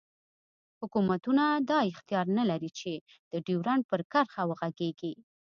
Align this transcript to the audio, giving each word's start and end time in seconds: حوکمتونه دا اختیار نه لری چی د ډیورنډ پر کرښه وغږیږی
حوکمتونه 0.79 1.45
دا 1.69 1.79
اختیار 1.91 2.25
نه 2.37 2.43
لری 2.49 2.71
چی 2.79 2.93
د 3.31 3.33
ډیورنډ 3.47 3.81
پر 3.89 4.01
کرښه 4.11 4.43
وغږیږی 4.49 5.13